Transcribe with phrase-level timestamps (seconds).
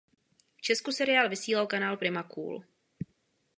[0.57, 2.63] V Česku seriál vysílal kanál Prima Cool.